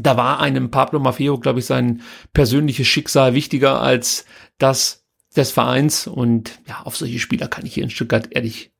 [0.05, 2.01] da war einem Pablo Maffeo, glaube ich, sein
[2.33, 4.25] persönliches Schicksal wichtiger als
[4.57, 6.07] das des Vereins.
[6.07, 8.71] Und ja, auf solche Spieler kann ich hier in Stuttgart ehrlich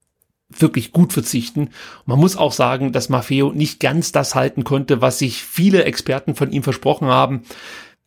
[0.49, 1.69] wirklich gut verzichten.
[2.05, 6.36] Man muss auch sagen, dass Maffeo nicht ganz das halten konnte, was sich viele Experten
[6.36, 7.43] von ihm versprochen haben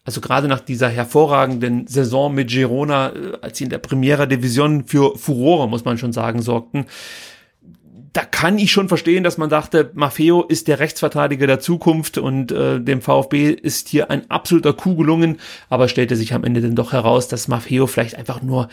[0.05, 4.85] also gerade nach dieser hervorragenden Saison mit Girona, äh, als sie in der Primera Division
[4.85, 6.87] für Furore, muss man schon sagen, sorgten,
[8.13, 12.53] da kann ich schon verstehen, dass man dachte, Maffeo ist der Rechtsverteidiger der Zukunft und
[12.53, 15.39] äh, dem VfB ist hier ein absoluter Coup gelungen,
[15.71, 18.69] aber stellte sich am Ende dann doch heraus, dass Maffeo vielleicht einfach nur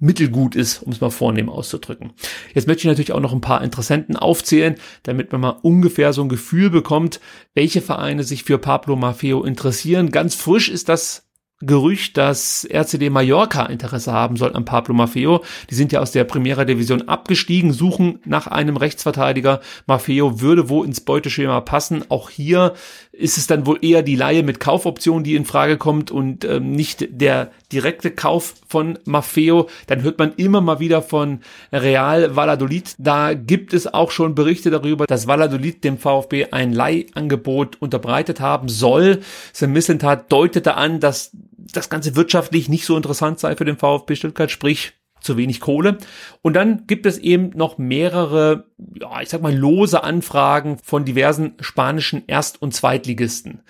[0.00, 2.12] mittelgut ist, um es mal vornehm auszudrücken.
[2.54, 6.22] Jetzt möchte ich natürlich auch noch ein paar Interessenten aufzählen, damit man mal ungefähr so
[6.22, 7.20] ein Gefühl bekommt,
[7.54, 10.10] welche Vereine sich für Pablo Maffeo interessieren.
[10.10, 11.26] Ganz frisch ist das
[11.60, 15.44] Gerücht, dass RCD Mallorca Interesse haben soll an Pablo Maffeo.
[15.70, 19.60] Die sind ja aus der Primera Division abgestiegen, suchen nach einem Rechtsverteidiger.
[19.86, 22.04] Maffeo würde wo ins Beuteschema passen.
[22.10, 22.74] Auch hier
[23.16, 26.72] ist es dann wohl eher die Laie mit Kaufoption, die in Frage kommt und ähm,
[26.72, 29.68] nicht der direkte Kauf von Maffeo.
[29.86, 31.40] Dann hört man immer mal wieder von
[31.72, 32.94] Real Valladolid.
[32.98, 38.68] Da gibt es auch schon Berichte darüber, dass Valladolid dem VfB ein Leihangebot unterbreitet haben
[38.68, 39.20] soll.
[39.52, 41.30] Sam Missentat deutete an, dass
[41.72, 44.92] das Ganze wirtschaftlich nicht so interessant sei für den VfB Stuttgart, sprich
[45.24, 45.98] zu wenig Kohle.
[46.42, 48.66] Und dann gibt es eben noch mehrere,
[49.00, 53.62] ja, ich sag mal, lose Anfragen von diversen spanischen Erst- und Zweitligisten.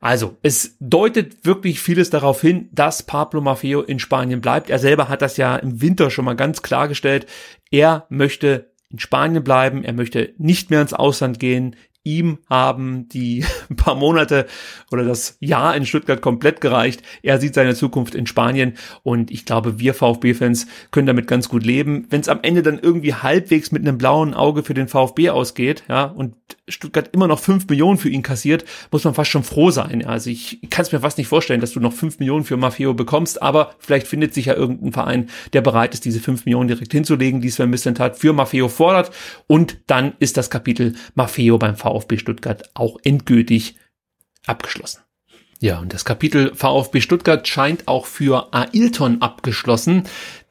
[0.00, 4.68] Also, es deutet wirklich vieles darauf hin, dass Pablo Maffeo in Spanien bleibt.
[4.68, 7.26] Er selber hat das ja im Winter schon mal ganz klargestellt.
[7.70, 11.74] Er möchte in Spanien bleiben, er möchte nicht mehr ins Ausland gehen,
[12.04, 13.44] ihm haben die
[13.76, 14.46] paar Monate
[14.92, 17.02] oder das Jahr in Stuttgart komplett gereicht.
[17.22, 21.64] Er sieht seine Zukunft in Spanien und ich glaube, wir VfB-Fans können damit ganz gut
[21.64, 22.06] leben.
[22.10, 25.84] Wenn es am Ende dann irgendwie halbwegs mit einem blauen Auge für den VfB ausgeht,
[25.88, 26.34] ja, und
[26.68, 30.04] Stuttgart immer noch fünf Millionen für ihn kassiert, muss man fast schon froh sein.
[30.04, 32.92] Also ich kann es mir fast nicht vorstellen, dass du noch fünf Millionen für Maffeo
[32.94, 36.92] bekommst, aber vielleicht findet sich ja irgendein Verein, der bereit ist, diese fünf Millionen direkt
[36.92, 39.10] hinzulegen, die Sven Missentat für Maffeo fordert.
[39.46, 43.76] Und dann ist das Kapitel Maffeo beim VfB Stuttgart auch endgültig
[44.46, 45.04] abgeschlossen.
[45.60, 50.02] Ja, und das Kapitel VfB Stuttgart scheint auch für Ailton abgeschlossen,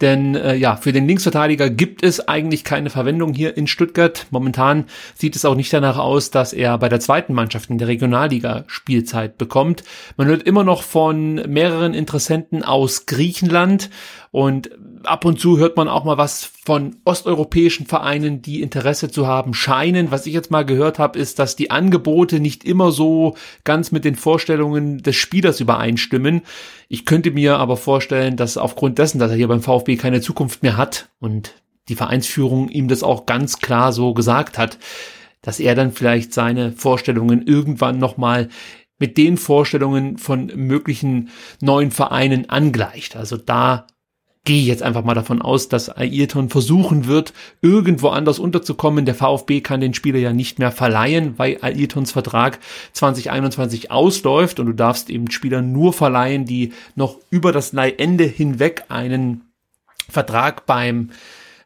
[0.01, 4.25] denn äh, ja, für den Linksverteidiger gibt es eigentlich keine Verwendung hier in Stuttgart.
[4.31, 7.89] Momentan sieht es auch nicht danach aus, dass er bei der zweiten Mannschaft in der
[7.89, 9.83] Regionalliga Spielzeit bekommt.
[10.17, 13.91] Man hört immer noch von mehreren Interessenten aus Griechenland
[14.31, 14.71] und
[15.05, 19.53] ab und zu hört man auch mal was von osteuropäischen Vereinen, die Interesse zu haben
[19.53, 20.11] scheinen.
[20.11, 24.05] Was ich jetzt mal gehört habe, ist, dass die Angebote nicht immer so ganz mit
[24.05, 26.41] den Vorstellungen des Spielers übereinstimmen.
[26.89, 30.63] Ich könnte mir aber vorstellen, dass aufgrund dessen, dass er hier beim VfB keine Zukunft
[30.63, 31.53] mehr hat und
[31.89, 34.77] die Vereinsführung ihm das auch ganz klar so gesagt hat,
[35.41, 38.49] dass er dann vielleicht seine Vorstellungen irgendwann nochmal
[38.99, 43.17] mit den Vorstellungen von möglichen neuen Vereinen angleicht.
[43.17, 43.87] Also da
[44.45, 49.05] gehe jetzt einfach mal davon aus, dass Ayrton versuchen wird, irgendwo anders unterzukommen.
[49.05, 52.59] Der VfB kann den Spieler ja nicht mehr verleihen, weil Ayrtons Vertrag
[52.91, 58.85] 2021 ausläuft und du darfst eben Spieler nur verleihen, die noch über das Leihende hinweg
[58.89, 59.45] einen
[60.09, 61.11] Vertrag beim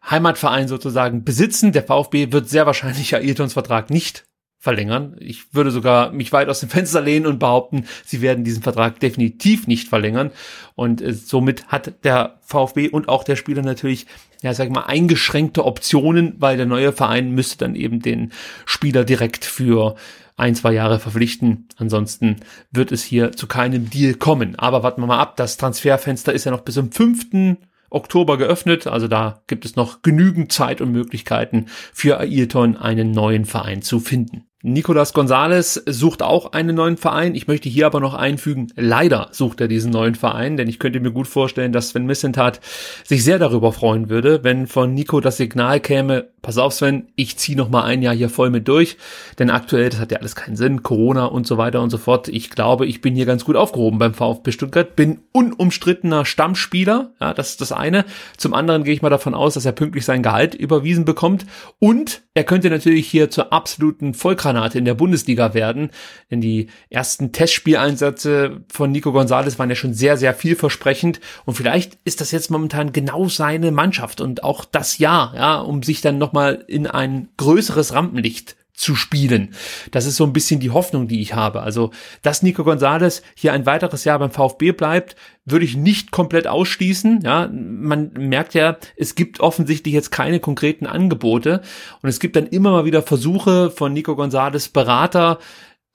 [0.07, 1.71] Heimatverein sozusagen besitzen.
[1.71, 4.26] Der VfB wird sehr wahrscheinlich Ayrtons Vertrag nicht
[4.67, 5.15] verlängern.
[5.21, 8.99] Ich würde sogar mich weit aus dem Fenster lehnen und behaupten, sie werden diesen Vertrag
[8.99, 10.31] definitiv nicht verlängern.
[10.75, 14.07] Und äh, somit hat der VfB und auch der Spieler natürlich,
[14.41, 18.33] ja, sag ich mal, eingeschränkte Optionen, weil der neue Verein müsste dann eben den
[18.65, 19.95] Spieler direkt für
[20.35, 21.69] ein, zwei Jahre verpflichten.
[21.77, 22.35] Ansonsten
[22.69, 24.59] wird es hier zu keinem Deal kommen.
[24.59, 25.37] Aber warten wir mal ab.
[25.37, 27.57] Das Transferfenster ist ja noch bis zum 5.
[27.89, 28.85] Oktober geöffnet.
[28.87, 33.99] Also da gibt es noch genügend Zeit und Möglichkeiten für Ailton einen neuen Verein zu
[33.99, 34.46] finden.
[34.63, 37.35] Nicolas Gonzalez sucht auch einen neuen Verein.
[37.35, 40.99] Ich möchte hier aber noch einfügen, leider sucht er diesen neuen Verein, denn ich könnte
[40.99, 42.59] mir gut vorstellen, dass Sven Missentat
[43.03, 47.37] sich sehr darüber freuen würde, wenn von Nico das Signal käme, pass auf Sven, ich
[47.37, 48.97] ziehe noch mal ein Jahr hier voll mit durch,
[49.37, 52.27] denn aktuell, das hat ja alles keinen Sinn, Corona und so weiter und so fort.
[52.27, 57.35] Ich glaube, ich bin hier ganz gut aufgehoben beim VfB Stuttgart, bin unumstrittener Stammspieler, ja,
[57.35, 58.05] das ist das eine.
[58.37, 61.45] Zum anderen gehe ich mal davon aus, dass er pünktlich sein Gehalt überwiesen bekommt
[61.77, 65.91] und er könnte natürlich hier zur absoluten Vollkraft Handgranate in der Bundesliga werden.
[66.31, 71.19] Denn die ersten Testspieleinsätze von Nico Gonzalez waren ja schon sehr, sehr vielversprechend.
[71.45, 75.83] Und vielleicht ist das jetzt momentan genau seine Mannschaft und auch das Jahr, ja, um
[75.83, 79.55] sich dann nochmal in ein größeres Rampenlicht zu spielen.
[79.91, 81.61] Das ist so ein bisschen die Hoffnung, die ich habe.
[81.61, 86.45] Also, dass Nico Gonzalez hier ein weiteres Jahr beim VfB bleibt, würde ich nicht komplett
[86.45, 87.21] ausschließen.
[87.23, 91.61] Ja, man merkt ja, es gibt offensichtlich jetzt keine konkreten Angebote
[92.03, 95.39] und es gibt dann immer mal wieder Versuche von Nico Gonzalez Berater,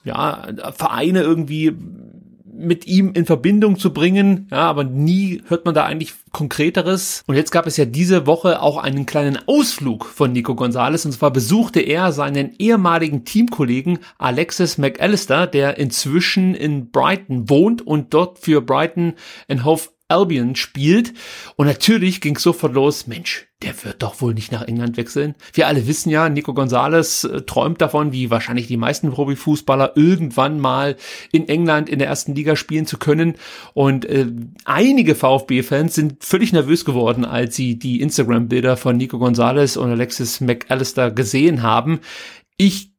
[0.05, 1.77] ja, Vereine irgendwie
[2.53, 7.25] mit ihm in Verbindung zu bringen, ja, aber nie hört man da eigentlich konkreteres.
[7.27, 11.13] Und jetzt gab es ja diese Woche auch einen kleinen Ausflug von Nico Gonzalez und
[11.13, 18.39] zwar besuchte er seinen ehemaligen Teamkollegen Alexis McAllister, der inzwischen in Brighton wohnt und dort
[18.39, 19.15] für Brighton
[19.49, 21.13] and Hove Albion spielt.
[21.57, 25.35] Und natürlich ging es sofort los, Mensch, der wird doch wohl nicht nach England wechseln.
[25.53, 30.61] Wir alle wissen ja, Nico Gonzalez äh, träumt davon, wie wahrscheinlich die meisten Profifußballer, irgendwann
[30.61, 30.97] mal
[31.33, 33.35] in England in der ersten Liga spielen zu können.
[33.75, 34.27] Und äh,
[34.65, 40.41] einige VfB-Fans sind völlig nervös geworden, als sie die Instagram-Bilder von Nico Gonzalez und Alexis
[40.41, 42.01] McAllister gesehen haben.
[42.57, 42.93] Ich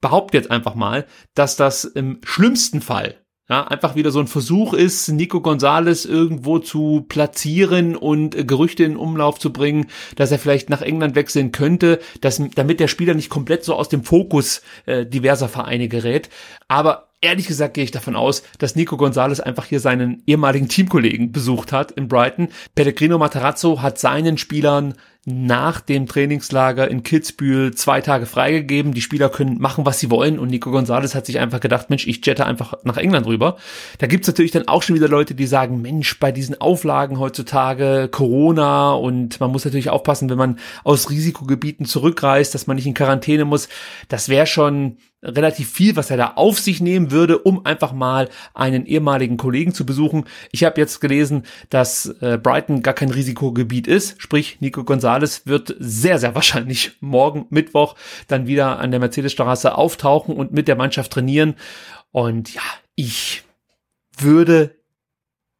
[0.00, 4.72] behaupte jetzt einfach mal, dass das im schlimmsten Fall ja, einfach wieder so ein Versuch
[4.72, 10.38] ist, Nico Gonzalez irgendwo zu platzieren und äh, Gerüchte in Umlauf zu bringen, dass er
[10.38, 14.62] vielleicht nach England wechseln könnte, dass, damit der Spieler nicht komplett so aus dem Fokus
[14.86, 16.30] äh, diverser Vereine gerät.
[16.68, 21.30] Aber ehrlich gesagt gehe ich davon aus, dass Nico Gonzalez einfach hier seinen ehemaligen Teamkollegen
[21.30, 22.48] besucht hat in Brighton.
[22.74, 24.94] Pellegrino Matarazzo hat seinen Spielern
[25.26, 28.92] nach dem Trainingslager in Kitzbühel zwei Tage freigegeben.
[28.92, 30.38] Die Spieler können machen, was sie wollen.
[30.38, 33.56] Und Nico Gonzalez hat sich einfach gedacht, Mensch, ich jette einfach nach England rüber.
[33.98, 38.08] Da gibt's natürlich dann auch schon wieder Leute, die sagen, Mensch, bei diesen Auflagen heutzutage,
[38.10, 42.94] Corona und man muss natürlich aufpassen, wenn man aus Risikogebieten zurückreist, dass man nicht in
[42.94, 43.68] Quarantäne muss.
[44.08, 48.28] Das wäre schon relativ viel, was er da auf sich nehmen würde, um einfach mal
[48.54, 50.24] einen ehemaligen Kollegen zu besuchen.
[50.52, 55.74] Ich habe jetzt gelesen, dass äh, Brighton gar kein Risikogebiet ist, sprich Nico Gonzalez wird
[55.78, 57.94] sehr, sehr wahrscheinlich morgen Mittwoch
[58.28, 61.54] dann wieder an der Mercedesstraße auftauchen und mit der Mannschaft trainieren.
[62.12, 62.62] Und ja,
[62.94, 63.42] ich
[64.18, 64.76] würde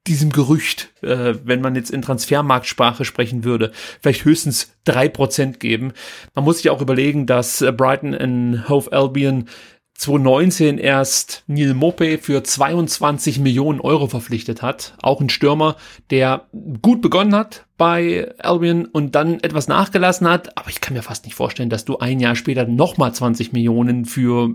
[0.07, 5.93] diesem Gerücht, äh, wenn man jetzt in Transfermarktsprache sprechen würde, vielleicht höchstens drei Prozent geben.
[6.35, 9.49] Man muss sich auch überlegen, dass äh, Brighton in Hove Albion
[9.97, 14.95] 2019 erst Neil Mope für 22 Millionen Euro verpflichtet hat.
[15.01, 15.77] Auch ein Stürmer,
[16.11, 16.47] der
[16.83, 20.59] gut begonnen hat bei Albion und dann etwas nachgelassen hat.
[20.59, 24.05] Aber ich kann mir fast nicht vorstellen, dass du ein Jahr später nochmal 20 Millionen
[24.05, 24.55] für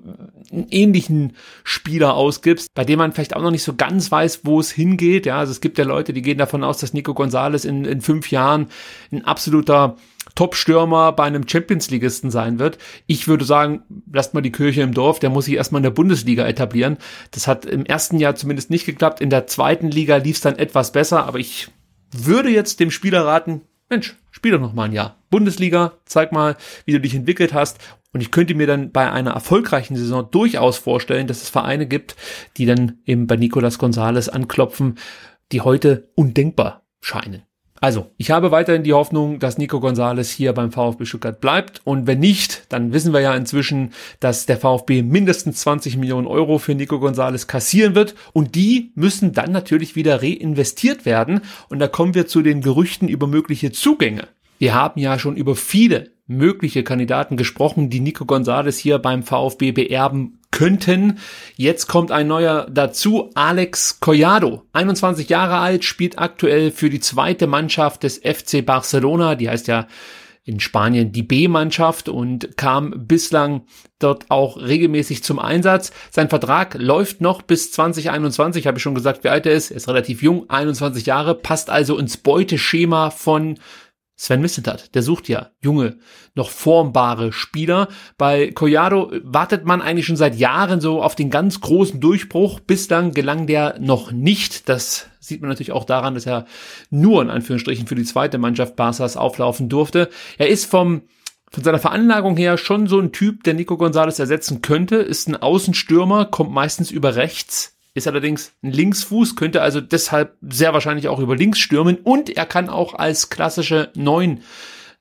[0.52, 4.60] einen ähnlichen Spieler ausgibst, bei dem man vielleicht auch noch nicht so ganz weiß, wo
[4.60, 5.25] es hingeht.
[5.25, 8.02] Ja, also es gibt ja Leute, die gehen davon aus, dass Nico Gonzalez in, in
[8.02, 8.67] fünf Jahren
[9.12, 9.95] ein absoluter
[10.39, 12.78] Top-Stürmer bei einem Champions-Ligisten sein wird.
[13.08, 15.89] Ich würde sagen, lasst mal die Kirche im Dorf, der muss sich erstmal in der
[15.89, 16.97] Bundesliga etablieren.
[17.32, 19.19] Das hat im ersten Jahr zumindest nicht geklappt.
[19.19, 21.67] In der zweiten Liga lief es dann etwas besser, aber ich
[22.13, 25.17] würde jetzt dem Spieler raten, Mensch, spiel doch noch mal ein Jahr.
[25.30, 27.78] Bundesliga, zeig mal, wie du dich entwickelt hast.
[28.13, 32.15] Und ich könnte mir dann bei einer erfolgreichen Saison durchaus vorstellen, dass es Vereine gibt,
[32.56, 34.99] die dann eben bei Nicolas Gonzalez anklopfen,
[35.52, 37.43] die heute undenkbar scheinen.
[37.81, 41.81] Also, ich habe weiterhin die Hoffnung, dass Nico Gonzalez hier beim VfB Stuttgart bleibt.
[41.85, 46.57] Und wenn nicht, dann wissen wir ja inzwischen, dass der VfB mindestens 20 Millionen Euro
[46.57, 48.15] für Nico Gonzalez kassieren wird.
[48.33, 51.41] Und die müssen dann natürlich wieder reinvestiert werden.
[51.69, 54.27] Und da kommen wir zu den Gerüchten über mögliche Zugänge.
[54.57, 59.71] Wir haben ja schon über viele mögliche Kandidaten gesprochen, die Nico Gonzalez hier beim VfB
[59.71, 61.19] beerben könnten.
[61.55, 67.47] Jetzt kommt ein neuer dazu, Alex Collado, 21 Jahre alt, spielt aktuell für die zweite
[67.47, 69.88] Mannschaft des FC Barcelona, die heißt ja
[70.49, 73.62] in Spanien die B-Mannschaft und kam bislang
[73.99, 75.91] dort auch regelmäßig zum Einsatz.
[76.09, 79.69] Sein Vertrag läuft noch bis 2021, habe ich schon gesagt, wie alt er ist.
[79.69, 83.59] Er ist relativ jung, 21 Jahre, passt also ins Beuteschema von
[84.21, 85.97] Sven Missentat, der sucht ja junge,
[86.36, 87.88] noch formbare Spieler.
[88.17, 92.60] Bei Collado wartet man eigentlich schon seit Jahren so auf den ganz großen Durchbruch.
[92.60, 94.67] Bislang gelang der noch nicht.
[94.67, 96.47] Das sieht man natürlich auch daran, dass er
[96.89, 100.10] nur in Anführungsstrichen für die zweite Mannschaft Barças auflaufen durfte.
[100.38, 101.03] Er ist vom
[101.49, 105.38] von seiner Veranlagung her schon so ein Typ, der Nico Gonzalez ersetzen könnte, ist ein
[105.38, 111.19] Außenstürmer, kommt meistens über rechts, ist allerdings ein Linksfuß, könnte also deshalb sehr wahrscheinlich auch
[111.19, 114.41] über links stürmen und er kann auch als klassische Neun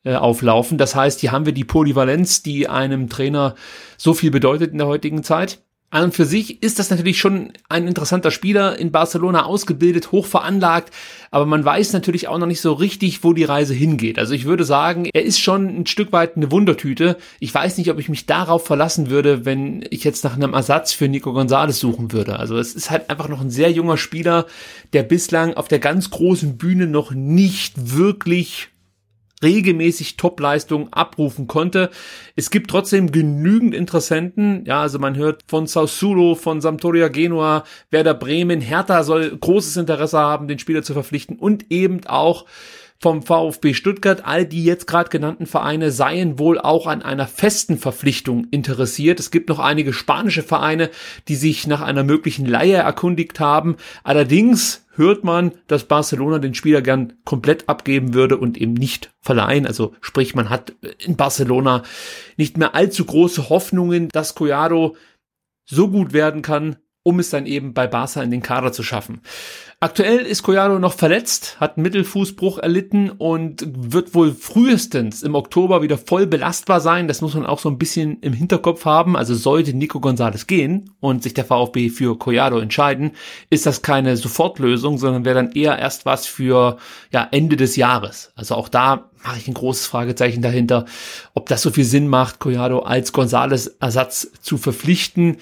[0.05, 0.79] äh, auflaufen.
[0.79, 3.55] Das heißt, hier haben wir die Polyvalenz, die einem Trainer
[3.97, 5.63] so viel bedeutet in der heutigen Zeit.
[5.91, 10.27] An und für sich ist das natürlich schon ein interessanter Spieler, in Barcelona ausgebildet, hoch
[10.27, 10.93] veranlagt,
[11.31, 14.19] aber man weiß natürlich auch noch nicht so richtig, wo die Reise hingeht.
[14.19, 17.17] Also ich würde sagen, er ist schon ein Stück weit eine Wundertüte.
[17.41, 20.93] Ich weiß nicht, ob ich mich darauf verlassen würde, wenn ich jetzt nach einem Ersatz
[20.93, 22.39] für Nico Gonzalez suchen würde.
[22.39, 24.45] Also es ist halt einfach noch ein sehr junger Spieler,
[24.93, 28.69] der bislang auf der ganz großen Bühne noch nicht wirklich
[29.43, 31.91] regelmäßig Topleistungen abrufen konnte.
[32.37, 34.65] Es gibt trotzdem genügend Interessenten.
[34.65, 40.19] Ja, also man hört von Sassuolo, von Sampdoria Genua, Werder Bremen, Hertha soll großes Interesse
[40.19, 42.47] haben, den Spieler zu verpflichten und eben auch
[43.01, 44.25] vom VfB Stuttgart.
[44.25, 49.21] All die jetzt gerade genannten Vereine seien wohl auch an einer festen Verpflichtung interessiert.
[49.21, 50.91] Es gibt noch einige spanische Vereine,
[51.29, 53.77] die sich nach einer möglichen Leihe erkundigt haben.
[54.03, 59.67] Allerdings hört man, dass Barcelona den Spieler gern komplett abgeben würde und eben nicht verleihen.
[59.67, 61.85] Also sprich, man hat in Barcelona
[62.37, 64.97] nicht mehr allzu große Hoffnungen, dass Collado
[65.65, 66.77] so gut werden kann,
[67.09, 69.23] um es dann eben bei Barca in den Kader zu schaffen.
[69.81, 75.81] Aktuell ist Collado noch verletzt, hat einen Mittelfußbruch erlitten und wird wohl frühestens im Oktober
[75.81, 77.09] wieder voll belastbar sein.
[77.09, 79.17] Das muss man auch so ein bisschen im Hinterkopf haben.
[79.17, 83.13] Also sollte Nico Gonzalez gehen und sich der VfB für Collado entscheiden,
[83.49, 86.77] ist das keine Sofortlösung, sondern wäre dann eher erst was für
[87.11, 88.33] ja, Ende des Jahres.
[88.37, 90.85] Also auch da mache ich ein großes Fragezeichen dahinter,
[91.33, 95.39] ob das so viel Sinn macht, Collado als Gonzalez Ersatz zu verpflichten,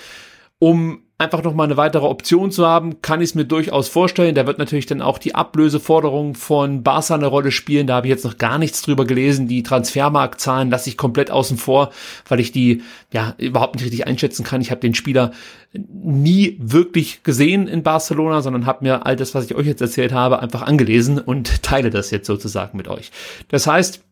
[0.60, 4.34] um einfach noch mal eine weitere Option zu haben, kann ich es mir durchaus vorstellen.
[4.34, 7.86] Da wird natürlich dann auch die Ablöseforderung von Barca eine Rolle spielen.
[7.86, 9.48] Da habe ich jetzt noch gar nichts drüber gelesen.
[9.48, 11.90] Die Transfermarktzahlen lasse ich komplett außen vor,
[12.28, 14.60] weil ich die ja überhaupt nicht richtig einschätzen kann.
[14.60, 15.30] Ich habe den Spieler
[15.72, 20.12] nie wirklich gesehen in Barcelona, sondern habe mir all das, was ich euch jetzt erzählt
[20.12, 23.10] habe, einfach angelesen und teile das jetzt sozusagen mit euch.
[23.48, 24.02] Das heißt,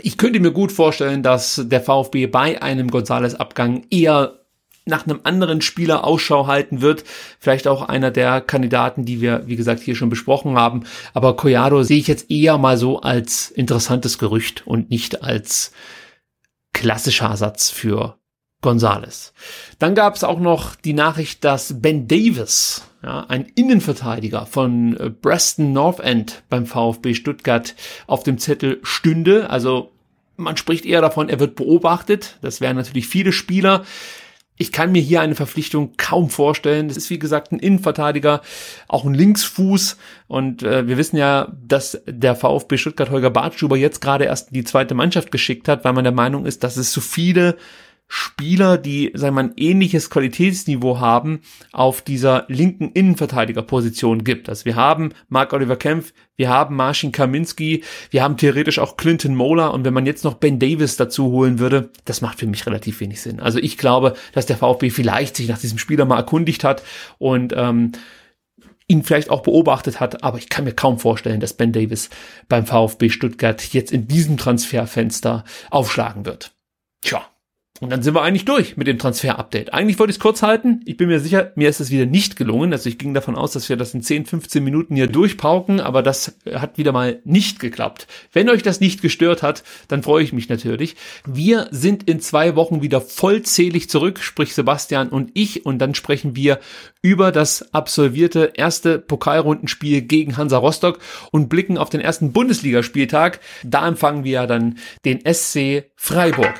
[0.00, 4.38] ich könnte mir gut vorstellen, dass der VfB bei einem Gonzales-Abgang eher
[4.84, 7.04] nach einem anderen Spieler Ausschau halten wird.
[7.38, 10.84] Vielleicht auch einer der Kandidaten, die wir, wie gesagt, hier schon besprochen haben.
[11.14, 15.72] Aber Collado sehe ich jetzt eher mal so als interessantes Gerücht und nicht als
[16.72, 18.16] klassischer Ersatz für
[18.62, 19.34] Gonzales.
[19.78, 25.10] Dann gab es auch noch die Nachricht, dass Ben Davis, ja, ein Innenverteidiger von äh,
[25.10, 27.74] Preston North End beim VfB Stuttgart,
[28.06, 29.50] auf dem Zettel stünde.
[29.50, 29.90] Also
[30.36, 32.38] man spricht eher davon, er wird beobachtet.
[32.40, 33.84] Das wären natürlich viele Spieler.
[34.58, 36.88] Ich kann mir hier eine Verpflichtung kaum vorstellen.
[36.88, 38.42] Das ist wie gesagt ein Innenverteidiger,
[38.86, 39.96] auch ein Linksfuß.
[40.28, 44.64] Und äh, wir wissen ja, dass der VfB Stuttgart Holger Bartschuber jetzt gerade erst die
[44.64, 47.56] zweite Mannschaft geschickt hat, weil man der Meinung ist, dass es zu viele
[48.14, 51.40] Spieler, die, sagen wir mal, ein ähnliches Qualitätsniveau haben,
[51.72, 54.50] auf dieser linken Innenverteidigerposition gibt.
[54.50, 59.34] Also wir haben Mark Oliver Kempf, wir haben Marcin Kaminski, wir haben theoretisch auch Clinton
[59.34, 62.66] Mola und wenn man jetzt noch Ben Davis dazu holen würde, das macht für mich
[62.66, 63.40] relativ wenig Sinn.
[63.40, 66.82] Also ich glaube, dass der VfB vielleicht sich nach diesem Spieler mal erkundigt hat
[67.16, 67.92] und ähm,
[68.88, 72.10] ihn vielleicht auch beobachtet hat, aber ich kann mir kaum vorstellen, dass Ben Davis
[72.46, 76.52] beim VfB Stuttgart jetzt in diesem Transferfenster aufschlagen wird.
[77.00, 77.26] Tja,
[77.82, 79.74] und dann sind wir eigentlich durch mit dem Transfer-Update.
[79.74, 80.82] Eigentlich wollte ich es kurz halten.
[80.84, 82.72] Ich bin mir sicher, mir ist es wieder nicht gelungen.
[82.72, 86.00] Also ich ging davon aus, dass wir das in 10, 15 Minuten hier durchpauken, aber
[86.04, 88.06] das hat wieder mal nicht geklappt.
[88.32, 90.94] Wenn euch das nicht gestört hat, dann freue ich mich natürlich.
[91.26, 96.36] Wir sind in zwei Wochen wieder vollzählig zurück, sprich Sebastian und ich, und dann sprechen
[96.36, 96.60] wir
[97.02, 101.00] über das absolvierte erste Pokalrundenspiel gegen Hansa Rostock
[101.32, 103.40] und blicken auf den ersten Bundesligaspieltag.
[103.64, 106.54] Da empfangen wir dann den SC Freiburg.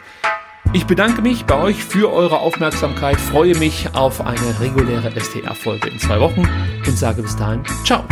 [0.74, 5.98] Ich bedanke mich bei euch für eure Aufmerksamkeit, freue mich auf eine reguläre STR-Folge in
[5.98, 6.48] zwei Wochen
[6.86, 8.02] und sage bis dahin, ciao.